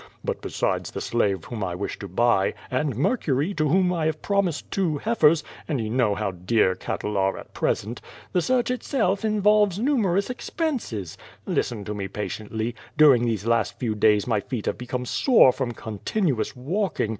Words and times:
But, 0.25 0.41
besides 0.41 0.89
the 0.89 0.99
slave 0.99 1.45
whom 1.45 1.63
I 1.63 1.75
wish 1.75 1.99
to 1.99 2.07
buy, 2.07 2.55
and 2.71 2.95
Mercury, 2.95 3.53
to 3.53 3.65
Vwhom 3.65 3.93
I 3.95 4.07
have 4.07 4.19
promised 4.23 4.71
two 4.71 4.97
heifers 4.97 5.43
(and 5.67 5.79
ye 5.79 5.91
know 5.91 6.15
how 6.15 6.31
dear 6.31 6.73
cattle 6.73 7.17
are 7.17 7.37
at 7.37 7.53
present), 7.53 8.01
the 8.31 8.41
search 8.41 8.71
itself 8.71 9.23
involves 9.23 9.77
numerous 9.77 10.27
ex 10.31 10.49
l^jnses. 10.49 11.17
Listen 11.45 11.85
to 11.85 11.93
me 11.93 12.07
patiently. 12.07 12.73
During 12.97 13.25
these 13.25 13.45
last 13.45 13.77
few 13.77 13.93
days 13.93 14.25
my 14.25 14.39
feet 14.39 14.65
have 14.65 14.79
become 14.79 15.05
sore 15.05 15.51
from 15.51 15.71
continuous 15.73 16.55
walking. 16.55 17.09